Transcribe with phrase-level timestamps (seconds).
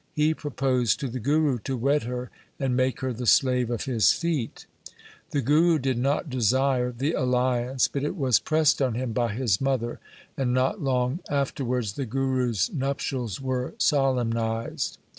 [0.15, 4.11] He proposed to the Guru to wed her and make her the slave of his
[4.11, 4.65] feet.
[4.65, 8.17] B 2 4 THE SIKH RELIGION The Guru did not desire the alliance, but it
[8.17, 9.99] was pressed on him by his mother,
[10.35, 14.97] and not long after wards the Guru's nuptials were solemnized.